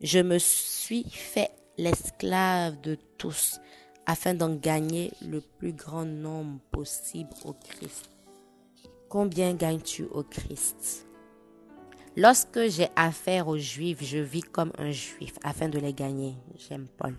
je 0.00 0.20
me 0.20 0.38
suis 0.38 1.08
fait 1.10 1.50
l'esclave 1.78 2.80
de 2.80 2.96
tous 3.18 3.58
afin 4.06 4.34
d'en 4.34 4.54
gagner 4.54 5.12
le 5.28 5.40
plus 5.40 5.72
grand 5.72 6.04
nombre 6.04 6.60
possible 6.70 7.30
au 7.44 7.52
Christ. 7.52 8.10
Combien 9.08 9.54
gagnes-tu 9.54 10.04
au 10.04 10.22
Christ? 10.22 11.08
Lorsque 12.16 12.68
j'ai 12.68 12.88
affaire 12.94 13.48
aux 13.48 13.58
Juifs, 13.58 14.02
je 14.04 14.18
vis 14.18 14.42
comme 14.42 14.72
un 14.78 14.92
Juif 14.92 15.34
afin 15.42 15.68
de 15.68 15.80
les 15.80 15.92
gagner. 15.92 16.36
J'aime 16.56 16.86
Paul 16.96 17.16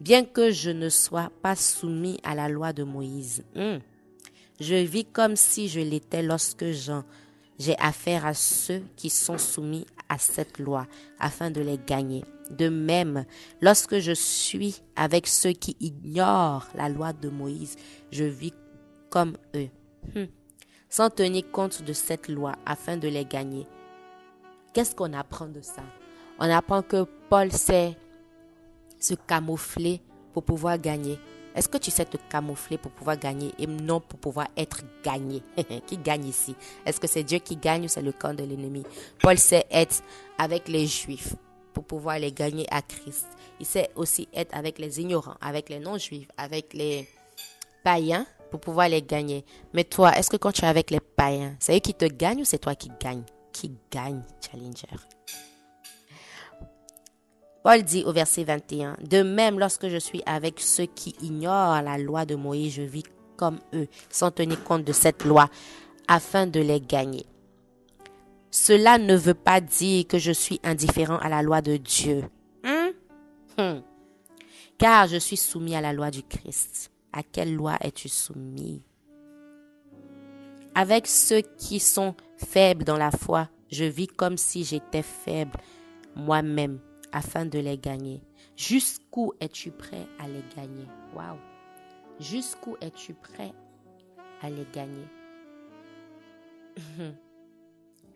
bien 0.00 0.24
que 0.24 0.50
je 0.50 0.70
ne 0.70 0.88
sois 0.88 1.30
pas 1.42 1.56
soumis 1.56 2.18
à 2.22 2.34
la 2.34 2.48
loi 2.48 2.72
de 2.72 2.82
Moïse. 2.82 3.44
Hmm. 3.54 3.78
Je 4.60 4.74
vis 4.74 5.04
comme 5.04 5.36
si 5.36 5.68
je 5.68 5.80
l'étais 5.80 6.22
lorsque 6.22 6.70
j'ai 7.58 7.78
affaire 7.78 8.26
à 8.26 8.34
ceux 8.34 8.82
qui 8.96 9.10
sont 9.10 9.38
soumis 9.38 9.86
à 10.08 10.18
cette 10.18 10.58
loi 10.58 10.86
afin 11.18 11.50
de 11.50 11.60
les 11.60 11.78
gagner. 11.78 12.24
De 12.50 12.68
même, 12.68 13.24
lorsque 13.60 13.98
je 13.98 14.12
suis 14.12 14.82
avec 14.94 15.26
ceux 15.26 15.52
qui 15.52 15.76
ignorent 15.80 16.68
la 16.74 16.88
loi 16.88 17.12
de 17.12 17.28
Moïse, 17.28 17.76
je 18.12 18.24
vis 18.24 18.52
comme 19.10 19.36
eux, 19.54 19.68
hmm. 20.14 20.26
sans 20.88 21.10
tenir 21.10 21.50
compte 21.50 21.82
de 21.82 21.92
cette 21.92 22.28
loi 22.28 22.52
afin 22.64 22.96
de 22.96 23.08
les 23.08 23.24
gagner. 23.24 23.66
Qu'est-ce 24.72 24.94
qu'on 24.94 25.12
apprend 25.14 25.46
de 25.46 25.60
ça? 25.62 25.82
On 26.38 26.50
apprend 26.50 26.82
que 26.82 27.06
Paul 27.30 27.50
sait 27.50 27.96
se 29.00 29.14
camoufler 29.14 30.02
pour 30.32 30.44
pouvoir 30.44 30.78
gagner. 30.78 31.18
Est-ce 31.56 31.68
que 31.68 31.78
tu 31.78 31.90
sais 31.90 32.04
te 32.04 32.18
camoufler 32.28 32.76
pour 32.76 32.92
pouvoir 32.92 33.18
gagner 33.18 33.50
et 33.58 33.66
non 33.66 33.98
pour 33.98 34.18
pouvoir 34.18 34.48
être 34.56 34.82
gagné? 35.02 35.42
Qui 35.86 35.96
gagne 35.96 36.26
ici? 36.26 36.54
Est-ce 36.84 37.00
que 37.00 37.06
c'est 37.06 37.22
Dieu 37.24 37.38
qui 37.38 37.56
gagne 37.56 37.86
ou 37.86 37.88
c'est 37.88 38.02
le 38.02 38.12
camp 38.12 38.34
de 38.34 38.44
l'ennemi? 38.44 38.84
Paul 39.20 39.38
sait 39.38 39.64
être 39.70 40.02
avec 40.36 40.68
les 40.68 40.86
juifs 40.86 41.34
pour 41.72 41.84
pouvoir 41.84 42.18
les 42.18 42.30
gagner 42.30 42.66
à 42.70 42.82
Christ. 42.82 43.26
Il 43.58 43.64
sait 43.64 43.90
aussi 43.94 44.28
être 44.34 44.54
avec 44.54 44.78
les 44.78 45.00
ignorants, 45.00 45.36
avec 45.40 45.70
les 45.70 45.78
non-juifs, 45.78 46.28
avec 46.36 46.74
les 46.74 47.08
païens 47.82 48.26
pour 48.50 48.60
pouvoir 48.60 48.90
les 48.90 49.02
gagner. 49.02 49.44
Mais 49.72 49.84
toi, 49.84 50.16
est-ce 50.16 50.28
que 50.28 50.36
quand 50.36 50.52
tu 50.52 50.62
es 50.62 50.68
avec 50.68 50.90
les 50.90 51.00
païens, 51.00 51.56
c'est 51.58 51.74
eux 51.74 51.80
qui 51.80 51.94
te 51.94 52.04
gagnent 52.04 52.42
ou 52.42 52.44
c'est 52.44 52.58
toi 52.58 52.74
qui 52.74 52.90
gagne? 53.00 53.22
Qui 53.52 53.72
gagne, 53.90 54.22
Challenger? 54.40 54.98
Paul 57.66 57.82
dit 57.82 58.04
au 58.04 58.12
verset 58.12 58.44
21, 58.44 58.96
De 59.02 59.24
même, 59.24 59.58
lorsque 59.58 59.88
je 59.88 59.96
suis 59.96 60.22
avec 60.24 60.60
ceux 60.60 60.86
qui 60.86 61.16
ignorent 61.20 61.82
la 61.82 61.98
loi 61.98 62.24
de 62.24 62.36
Moïse, 62.36 62.74
je 62.74 62.82
vis 62.82 63.02
comme 63.36 63.58
eux, 63.74 63.88
sans 64.08 64.30
tenir 64.30 64.62
compte 64.62 64.84
de 64.84 64.92
cette 64.92 65.24
loi, 65.24 65.50
afin 66.06 66.46
de 66.46 66.60
les 66.60 66.80
gagner. 66.80 67.26
Cela 68.52 68.98
ne 68.98 69.16
veut 69.16 69.34
pas 69.34 69.60
dire 69.60 70.06
que 70.06 70.16
je 70.16 70.30
suis 70.30 70.60
indifférent 70.62 71.16
à 71.16 71.28
la 71.28 71.42
loi 71.42 71.60
de 71.60 71.76
Dieu. 71.76 72.22
Hmm. 72.62 73.60
Hmm. 73.60 73.80
Car 74.78 75.08
je 75.08 75.16
suis 75.16 75.36
soumis 75.36 75.74
à 75.74 75.80
la 75.80 75.92
loi 75.92 76.12
du 76.12 76.22
Christ. 76.22 76.92
À 77.12 77.24
quelle 77.24 77.52
loi 77.52 77.78
es-tu 77.80 78.08
soumis? 78.08 78.80
Avec 80.76 81.08
ceux 81.08 81.42
qui 81.58 81.80
sont 81.80 82.14
faibles 82.36 82.84
dans 82.84 82.96
la 82.96 83.10
foi, 83.10 83.48
je 83.72 83.82
vis 83.82 84.06
comme 84.06 84.36
si 84.36 84.62
j'étais 84.62 85.02
faible 85.02 85.58
moi-même 86.14 86.78
afin 87.12 87.46
de 87.46 87.58
les 87.58 87.78
gagner. 87.78 88.22
Jusqu'où 88.56 89.32
es-tu 89.40 89.70
prêt 89.70 90.06
à 90.18 90.28
les 90.28 90.42
gagner? 90.56 90.86
Waouh 91.14 91.38
Jusqu'où 92.20 92.76
es-tu 92.80 93.14
prêt 93.14 93.52
à 94.42 94.50
les 94.50 94.66
gagner? 94.72 95.06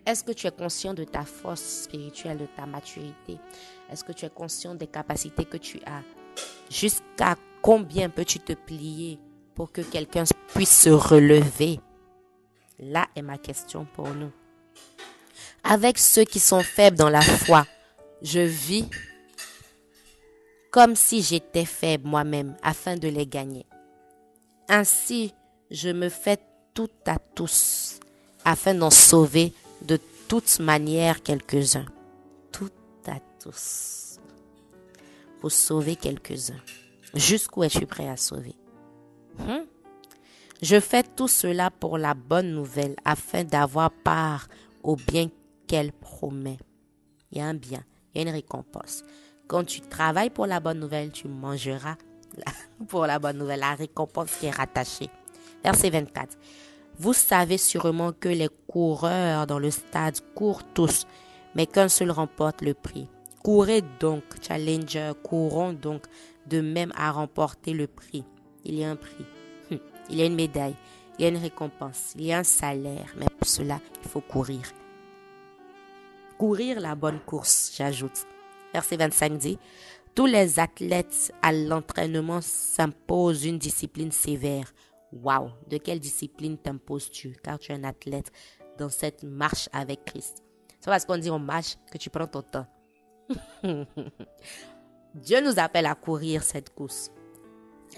Est-ce 0.07 0.25
que 0.25 0.33
tu 0.33 0.47
es 0.47 0.51
conscient 0.51 0.95
de 0.95 1.05
ta 1.05 1.25
force 1.25 1.85
spirituelle, 1.85 2.39
de 2.39 2.47
ta 2.47 2.67
maturité? 2.67 3.39
Est-ce 3.91 4.03
que 4.03 4.13
tu 4.13 4.25
es 4.25 4.31
conscient 4.31 4.75
des 4.75 4.87
capacités 4.87 5.45
que 5.45 5.59
tu 5.59 5.79
as? 5.85 6.03
Jusqu'à 6.71 7.37
combien 7.61 8.09
peux-tu 8.09 8.39
te 8.41 8.55
plier 8.55 9.19
pour 9.55 9.73
que 9.73 9.83
quelqu'un 9.83 10.25
puisse 10.55 10.83
se 10.83 10.91
relever? 10.91 11.81
Là 12.79 13.07
est 13.15 13.23
ma 13.23 13.37
question 13.37 13.87
pour 13.95 14.09
nous. 14.09 14.33
Avec 15.63 15.99
ceux 15.99 16.25
qui 16.25 16.41
sont 16.41 16.63
faibles 16.63 16.97
dans 16.97 17.11
la 17.11 17.21
foi, 17.21 17.67
je 18.23 18.41
vis 18.41 18.87
comme 20.71 20.95
si 20.95 21.23
j'étais 21.23 21.65
faible 21.65 22.09
moi-même 22.09 22.57
afin 22.63 22.97
de 22.97 23.09
les 23.09 23.27
gagner. 23.27 23.67
Ainsi, 24.69 25.35
je 25.71 25.89
me 25.89 26.09
fais 26.09 26.39
tout 26.75 26.91
à 27.07 27.19
tous 27.19 27.99
afin 28.45 28.75
d'en 28.75 28.91
sauver 28.91 29.53
de 29.83 29.99
toute 30.29 30.61
manière 30.61 31.23
quelques-uns. 31.23 31.87
Tout 32.53 32.71
à 33.07 33.19
tous. 33.43 34.19
Pour 35.41 35.51
sauver 35.51 35.97
quelques-uns. 35.97 36.61
Jusqu'où 37.15 37.65
es-tu 37.65 37.87
prêt 37.87 38.09
à 38.09 38.17
sauver? 38.17 38.55
Hmm? 39.39 39.65
Je 40.63 40.79
fais 40.79 41.03
tout 41.03 41.29
cela 41.29 41.71
pour 41.71 41.99
la 41.99 42.15
bonne 42.15 42.53
nouvelle 42.53 42.95
afin 43.05 43.45
d'avoir 43.45 43.91
part 43.91 44.47
au 44.83 44.95
bien 44.95 45.31
qu'elle 45.67 45.93
promet. 45.93 46.59
Il 47.33 47.39
y 47.39 47.41
a 47.41 47.47
un 47.47 47.55
bien, 47.55 47.83
il 48.15 48.23
y 48.23 48.25
a 48.25 48.29
une 48.29 48.35
récompense. 48.35 49.03
Quand 49.47 49.65
tu 49.65 49.81
travailles 49.81 50.31
pour 50.31 50.47
la 50.47 50.61
bonne 50.61 50.79
nouvelle, 50.79 51.11
tu 51.11 51.29
mangeras 51.29 51.97
pour 52.89 53.07
la 53.07 53.19
bonne 53.19 53.39
nouvelle, 53.39 53.61
la 53.61 53.75
récompense 53.75 54.31
qui 54.39 54.47
est 54.47 54.51
rattachée. 54.51 55.11
Verset 55.65 55.91
24. 55.91 56.39
Vous 56.99 57.13
savez 57.13 57.59
sûrement 57.59 58.13
que 58.13 58.29
les 58.29 58.49
coureurs 58.67 59.47
dans 59.47 59.59
le 59.59 59.71
stade 59.71 60.21
courent 60.35 60.65
tous, 60.75 61.07
mais 61.55 61.67
qu'un 61.67 61.89
seul 61.89 62.11
remporte 62.11 62.63
le 62.63 62.75
prix. 62.75 63.09
Courez 63.43 63.83
donc, 64.01 64.23
challenger, 64.43 65.13
courons 65.23 65.73
donc 65.73 66.05
de 66.47 66.61
même 66.61 66.93
à 66.95 67.11
remporter 67.11 67.73
le 67.73 67.87
prix. 67.87 68.25
Il 68.65 68.75
y 68.75 68.85
a 68.85 68.91
un 68.91 68.97
prix, 68.97 69.25
il 70.11 70.17
y 70.17 70.23
a 70.23 70.27
une 70.27 70.35
médaille, 70.35 70.77
il 71.19 71.23
y 71.23 71.25
a 71.25 71.29
une 71.29 71.39
récompense, 71.39 72.13
il 72.17 72.27
y 72.27 72.33
a 72.33 72.39
un 72.39 72.45
salaire, 72.45 73.15
mais 73.17 73.27
pour 73.39 73.49
cela, 73.49 73.81
il 74.03 74.09
faut 74.09 74.21
courir. 74.21 74.61
Courir 76.41 76.81
la 76.81 76.95
bonne 76.95 77.21
course, 77.21 77.75
j'ajoute 77.77 78.27
verset 78.73 78.97
25 78.97 79.37
dit, 79.37 79.59
tous 80.15 80.25
les 80.25 80.59
athlètes 80.59 81.35
à 81.43 81.53
l'entraînement 81.53 82.41
s'imposent 82.41 83.45
une 83.45 83.59
discipline 83.59 84.11
sévère. 84.11 84.73
Waouh, 85.13 85.51
de 85.69 85.77
quelle 85.77 86.01
discipline 86.01 86.57
t'imposes-tu? 86.57 87.37
Car 87.45 87.59
tu 87.59 87.73
es 87.73 87.75
un 87.75 87.85
athlète 87.85 88.33
dans 88.79 88.89
cette 88.89 89.23
marche 89.23 89.69
avec 89.75 90.07
Christ. 90.07 90.43
C'est 90.81 90.89
parce 90.89 91.05
qu'on 91.05 91.19
dit 91.19 91.31
on 91.31 91.39
marche 91.39 91.77
que 91.93 91.99
tu 91.99 92.09
prends 92.09 92.27
ton 92.27 92.41
temps. 92.41 92.67
Dieu 95.15 95.43
nous 95.43 95.59
appelle 95.59 95.85
à 95.85 95.95
courir 95.95 96.43
cette 96.43 96.75
course, 96.75 97.11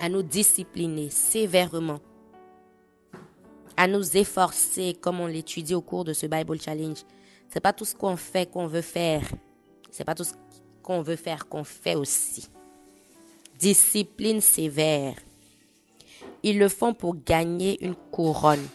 à 0.01 0.09
nous 0.09 0.25
discipliner 0.25 1.11
sévèrement, 1.11 2.01
à 3.77 3.87
nous 3.87 4.17
efforcer 4.17 4.95
comme 5.01 5.21
on 5.21 5.29
l'étudie 5.29 5.77
au 5.77 5.81
cours 5.81 6.03
de 6.03 6.13
ce 6.13 6.27
Bible 6.27 6.61
Challenge. 6.61 7.05
C'est 7.53 7.61
pas 7.61 7.75
tout 7.75 7.85
ce 7.85 7.95
qu'on 7.95 8.17
fait 8.17 8.51
qu'on 8.51 8.67
veut 8.67 8.81
faire. 8.81 9.23
C'est 9.91 10.05
pas 10.05 10.15
tout 10.15 10.25
ce 10.25 10.33
qu'on 10.83 11.03
veut 11.03 11.17
faire, 11.17 11.49
qu'on 11.49 11.65
fait 11.65 11.97
aussi. 11.97 12.49
Discipline 13.59 14.41
sévère. 14.41 15.17
Ils 16.43 16.59
le 16.59 16.71
font 16.71 16.95
pour 16.95 17.15
gagner 17.15 17.85
une 17.85 17.95
couronne 17.95 18.67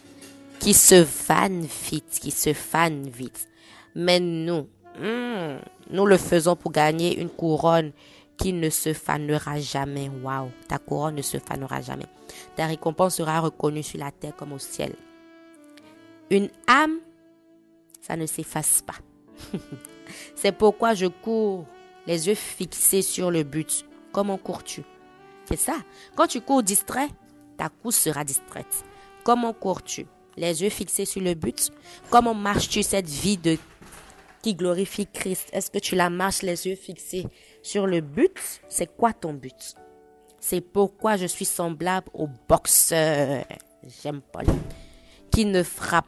qui 0.60 0.74
se 0.74 1.04
fane 1.04 1.62
vite, 1.62 2.20
qui 2.20 2.30
se 2.30 2.52
fane 2.52 3.08
vite. 3.08 3.48
Mais 3.96 4.20
nous, 4.20 4.68
hmm, 4.96 5.58
nous 5.90 6.06
le 6.06 6.16
faisons 6.16 6.54
pour 6.54 6.70
gagner 6.70 7.20
une 7.20 7.30
couronne 7.30 7.90
qui 8.36 8.52
ne 8.52 8.70
se 8.70 8.92
fanera 8.92 9.58
jamais. 9.58 10.08
Waouh, 10.22 10.50
ta 10.68 10.78
couronne 10.78 11.16
ne 11.16 11.22
se 11.22 11.38
fanera 11.38 11.80
jamais. 11.80 12.06
Ta 12.54 12.66
récompense 12.66 13.16
sera 13.16 13.40
reconnue 13.40 13.82
sur 13.82 13.98
la 13.98 14.12
terre 14.12 14.36
comme 14.36 14.52
au 14.52 14.58
ciel. 14.60 14.94
Une 16.30 16.48
âme, 16.68 16.98
ne 18.16 18.26
s'efface 18.26 18.82
pas. 18.82 18.94
C'est 20.34 20.52
pourquoi 20.52 20.94
je 20.94 21.06
cours 21.06 21.66
les 22.06 22.28
yeux 22.28 22.34
fixés 22.34 23.02
sur 23.02 23.30
le 23.30 23.42
but. 23.42 23.84
Comment 24.12 24.38
cours-tu 24.38 24.82
C'est 25.48 25.58
ça. 25.58 25.76
Quand 26.16 26.26
tu 26.26 26.40
cours 26.40 26.62
distrait, 26.62 27.08
ta 27.56 27.68
course 27.68 27.96
sera 27.96 28.24
distraite. 28.24 28.84
Comment 29.24 29.52
cours-tu 29.52 30.06
Les 30.36 30.62
yeux 30.62 30.70
fixés 30.70 31.04
sur 31.04 31.20
le 31.20 31.34
but. 31.34 31.70
Comment 32.10 32.34
marches-tu 32.34 32.82
cette 32.82 33.08
vie 33.08 33.36
de 33.36 33.58
qui 34.42 34.54
glorifie 34.54 35.06
Christ 35.06 35.48
Est-ce 35.52 35.70
que 35.70 35.78
tu 35.78 35.94
la 35.94 36.10
marches 36.10 36.42
les 36.42 36.66
yeux 36.66 36.76
fixés 36.76 37.26
sur 37.62 37.86
le 37.86 38.00
but? 38.00 38.38
C'est 38.68 38.96
quoi 38.96 39.12
ton 39.12 39.34
but? 39.34 39.74
C'est 40.40 40.60
pourquoi 40.60 41.16
je 41.16 41.26
suis 41.26 41.44
semblable 41.44 42.08
au 42.14 42.28
boxeur. 42.48 43.44
J'aime 44.02 44.20
Paul. 44.32 44.46
Qui 45.30 45.44
ne 45.44 45.62
frappe 45.62 46.06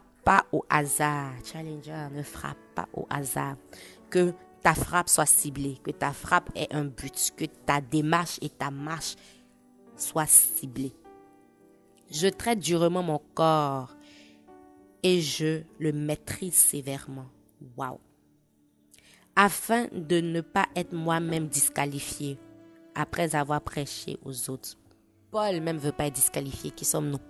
au 0.53 0.65
hasard. 0.69 1.33
Challenger 1.45 2.09
ne 2.13 2.23
frappe 2.23 2.59
pas 2.75 2.89
au 2.93 3.07
hasard. 3.11 3.57
Que 4.11 4.33
ta 4.63 4.75
frappe 4.75 5.09
soit 5.09 5.27
ciblée, 5.27 5.79
que 5.83 5.91
ta 5.91 6.13
frappe 6.13 6.51
ait 6.55 6.73
un 6.75 6.85
but, 6.85 7.33
que 7.37 7.45
ta 7.45 7.81
démarche 7.81 8.39
et 8.43 8.51
ta 8.51 8.71
marche 8.71 9.17
soient 9.97 10.27
ciblées. 10.27 10.95
Je 12.11 12.29
traite 12.29 12.59
durement 12.59 13.03
mon 13.03 13.21
corps 13.35 13.95
et 15.03 15.21
je 15.21 15.63
le 15.79 15.93
maîtrise 15.93 16.55
sévèrement. 16.55 17.27
Waouh! 17.77 18.01
Afin 19.37 19.87
de 19.93 20.21
ne 20.21 20.41
pas 20.41 20.67
être 20.75 20.93
moi-même 20.93 21.47
disqualifié 21.47 22.39
après 22.95 23.35
avoir 23.35 23.61
prêché 23.63 24.19
aux 24.25 24.51
autres. 24.51 24.77
Paul 25.31 25.61
même 25.61 25.79
veut 25.79 25.93
pas 25.93 26.07
être 26.07 26.15
disqualifié. 26.15 26.73
Qui 26.73 26.85
sommes-nous? 26.85 27.30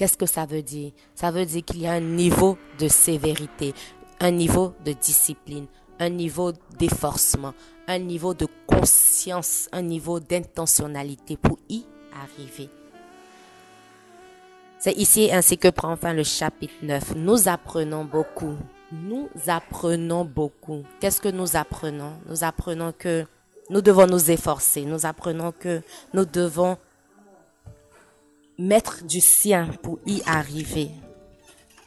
Qu'est-ce 0.00 0.16
que 0.16 0.24
ça 0.24 0.46
veut 0.46 0.62
dire? 0.62 0.92
Ça 1.14 1.30
veut 1.30 1.44
dire 1.44 1.62
qu'il 1.62 1.82
y 1.82 1.86
a 1.86 1.92
un 1.92 2.00
niveau 2.00 2.56
de 2.78 2.88
sévérité, 2.88 3.74
un 4.18 4.30
niveau 4.30 4.72
de 4.82 4.94
discipline, 4.94 5.66
un 5.98 6.08
niveau 6.08 6.52
d'efforcement, 6.78 7.52
un 7.86 7.98
niveau 7.98 8.32
de 8.32 8.46
conscience, 8.66 9.68
un 9.72 9.82
niveau 9.82 10.18
d'intentionnalité 10.18 11.36
pour 11.36 11.58
y 11.68 11.84
arriver. 12.14 12.70
C'est 14.78 14.94
ici 14.94 15.30
ainsi 15.30 15.58
que 15.58 15.68
prend 15.68 15.94
fin 15.96 16.14
le 16.14 16.24
chapitre 16.24 16.72
9. 16.80 17.16
Nous 17.16 17.46
apprenons 17.46 18.06
beaucoup. 18.06 18.56
Nous 18.90 19.28
apprenons 19.48 20.24
beaucoup. 20.24 20.82
Qu'est-ce 20.98 21.20
que 21.20 21.28
nous 21.28 21.56
apprenons? 21.56 22.14
Nous 22.26 22.42
apprenons 22.42 22.94
que 22.98 23.26
nous 23.68 23.82
devons 23.82 24.06
nous 24.06 24.30
efforcer. 24.30 24.86
Nous 24.86 25.04
apprenons 25.04 25.52
que 25.52 25.82
nous 26.14 26.24
devons 26.24 26.78
mettre 28.60 29.04
du 29.04 29.20
sien 29.20 29.68
pour 29.82 29.98
y 30.04 30.22
arriver. 30.26 30.90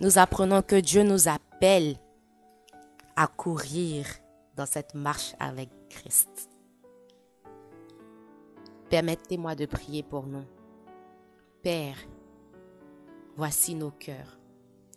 Nous 0.01 0.17
apprenons 0.17 0.63
que 0.63 0.75
Dieu 0.75 1.03
nous 1.03 1.27
appelle 1.27 1.97
à 3.15 3.27
courir 3.27 4.07
dans 4.55 4.65
cette 4.65 4.95
marche 4.95 5.35
avec 5.39 5.69
Christ. 5.89 6.49
Permettez-moi 8.89 9.53
de 9.53 9.67
prier 9.67 10.01
pour 10.01 10.25
nous. 10.25 10.45
Père, 11.61 11.97
voici 13.35 13.75
nos 13.75 13.91
cœurs. 13.91 14.39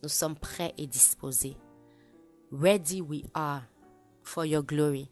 Nous 0.03 0.09
sommes 0.09 0.37
prêts 0.37 0.73
et 0.79 0.87
disposés. 0.87 1.59
Ready 2.51 3.03
we 3.03 3.23
are 3.35 3.63
for 4.23 4.47
your 4.47 4.63
glory. 4.63 5.11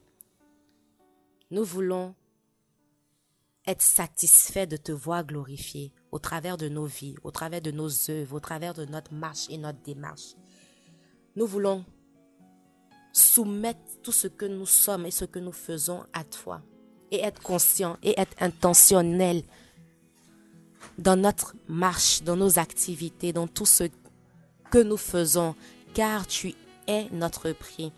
Nous 1.50 1.64
voulons 1.64 2.14
être 3.66 3.82
satisfaits 3.82 4.66
de 4.66 4.78
te 4.78 4.92
voir 4.92 5.24
glorifié 5.24 5.92
au 6.14 6.20
travers 6.20 6.56
de 6.56 6.68
nos 6.68 6.84
vies, 6.84 7.16
au 7.24 7.32
travers 7.32 7.60
de 7.60 7.72
nos 7.72 7.90
œuvres, 8.08 8.36
au 8.36 8.40
travers 8.40 8.72
de 8.72 8.84
notre 8.84 9.12
marche 9.12 9.46
et 9.50 9.58
notre 9.58 9.82
démarche. 9.82 10.36
Nous 11.34 11.44
voulons 11.44 11.84
soumettre 13.12 13.80
tout 14.00 14.12
ce 14.12 14.28
que 14.28 14.44
nous 14.44 14.64
sommes 14.64 15.06
et 15.06 15.10
ce 15.10 15.24
que 15.24 15.40
nous 15.40 15.50
faisons 15.50 16.04
à 16.12 16.22
toi 16.22 16.62
et 17.10 17.18
être 17.18 17.42
conscient 17.42 17.96
et 18.04 18.14
être 18.16 18.40
intentionnel 18.40 19.42
dans 20.98 21.16
notre 21.16 21.56
marche, 21.66 22.22
dans 22.22 22.36
nos 22.36 22.60
activités, 22.60 23.32
dans 23.32 23.48
tout 23.48 23.66
ce 23.66 23.90
que 24.70 24.78
nous 24.78 24.96
faisons, 24.96 25.56
car 25.94 26.28
tu 26.28 26.54
es 26.86 27.08
notre 27.10 27.50
prix. 27.50 27.90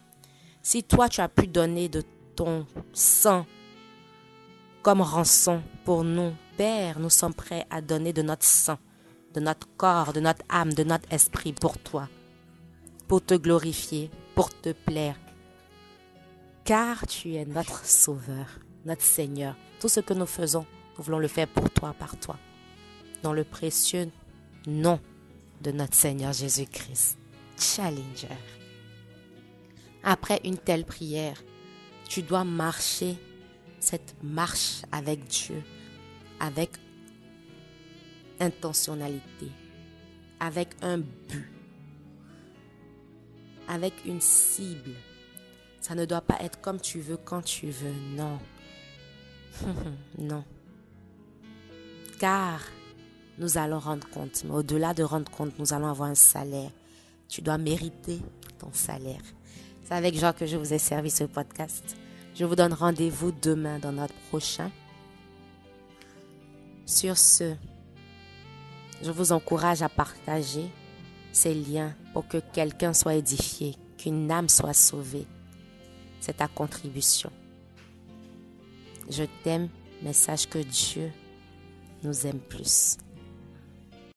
Si 0.63 0.83
toi 0.83 1.11
tu 1.11 1.21
as 1.21 1.29
pu 1.29 1.49
donner 1.49 1.91
de 1.91 2.03
ton 2.35 2.67
sang 2.95 3.45
comme 4.83 5.03
rançon 5.03 5.61
pour 5.87 6.03
nous. 6.03 6.35
Père, 6.57 6.99
nous 6.99 7.11
sommes 7.11 7.33
prêts 7.33 7.65
à 7.71 7.81
donner 7.81 8.13
de 8.13 8.21
notre 8.21 8.45
sang, 8.45 8.79
de 9.35 9.41
notre 9.41 9.69
corps, 9.77 10.13
de 10.13 10.19
notre 10.19 10.43
âme, 10.49 10.75
de 10.75 10.83
notre 10.83 11.11
esprit 11.13 11.53
pour 11.53 11.79
toi, 11.79 12.09
pour 13.07 13.25
te 13.25 13.35
glorifier, 13.35 14.11
pour 14.35 14.51
te 14.51 14.73
plaire. 14.73 15.17
Car 16.65 17.07
tu 17.07 17.35
es 17.35 17.45
notre 17.45 17.85
Sauveur, 17.85 18.59
notre 18.85 19.03
Seigneur. 19.03 19.55
Tout 19.79 19.89
ce 19.89 20.01
que 20.01 20.13
nous 20.13 20.27
faisons, 20.27 20.67
nous 20.99 21.05
voulons 21.05 21.21
le 21.21 21.29
faire 21.29 21.47
pour 21.47 21.71
toi, 21.71 21.95
par 21.97 22.19
toi. 22.19 22.37
Dans 23.23 23.33
le 23.33 23.45
précieux 23.45 24.11
nom 24.67 24.99
de 25.63 25.71
notre 25.71 25.95
Seigneur 25.95 26.33
Jésus-Christ. 26.33 27.17
Challenger. 27.57 28.37
Après 30.03 30.41
une 30.45 30.59
telle 30.59 30.85
prière, 30.85 31.41
tu 32.09 32.23
dois 32.23 32.45
marcher 32.45 33.17
cette 33.79 34.17
marche 34.23 34.83
avec 34.91 35.25
Dieu, 35.27 35.63
avec 36.41 36.71
intentionnalité, 38.41 39.51
avec 40.41 40.69
un 40.83 40.99
but, 40.99 41.49
avec 43.69 43.95
une 44.05 44.21
cible. 44.21 44.95
Ça 45.81 45.95
ne 45.95 46.05
doit 46.05 46.21
pas 46.21 46.39
être 46.41 46.61
comme 46.61 46.81
tu 46.81 47.01
veux, 47.01 47.17
quand 47.17 47.43
tu 47.43 47.71
veux. 47.71 47.95
Non. 48.17 48.39
non. 50.19 50.45
Car 52.19 52.61
nous 53.39 53.59
allons 53.59 53.79
rendre 53.79 54.09
compte, 54.09 54.43
mais 54.45 54.55
au-delà 54.55 54.95
de 54.95 55.03
rendre 55.03 55.31
compte, 55.31 55.59
nous 55.59 55.73
allons 55.73 55.89
avoir 55.89 56.09
un 56.09 56.15
salaire. 56.15 56.71
Tu 57.29 57.43
dois 57.43 57.59
mériter 57.59 58.21
ton 58.59 58.73
salaire. 58.73 59.21
C'est 59.85 59.95
avec 59.95 60.19
joie 60.19 60.33
que 60.33 60.47
je 60.47 60.57
vous 60.57 60.73
ai 60.73 60.79
servi 60.79 61.11
ce 61.11 61.25
podcast. 61.25 61.97
Je 62.35 62.45
vous 62.45 62.57
donne 62.57 62.73
rendez-vous 62.73 63.33
demain 63.33 63.79
dans 63.79 63.93
notre 63.93 64.15
prochain. 64.31 64.71
Sur 66.87 67.19
ce, 67.19 67.57
je 69.03 69.11
vous 69.11 69.33
encourage 69.33 69.83
à 69.83 69.89
partager 69.89 70.71
ces 71.33 71.53
liens 71.53 71.93
pour 72.13 72.29
que 72.29 72.39
quelqu'un 72.39 72.93
soit 72.93 73.17
édifié, 73.17 73.75
qu'une 73.99 74.31
âme 74.31 74.49
soit 74.49 74.73
sauvée. 74.73 75.27
C'est 76.21 76.37
ta 76.37 76.47
contribution. 76.47 77.31
Je 79.11 79.25
t'aime, 79.43 79.69
mais 80.01 80.13
sache 80.13 80.49
que 80.49 80.59
Dieu 80.59 81.11
nous 82.05 82.25
aime 82.25 82.39
plus. 82.39 82.99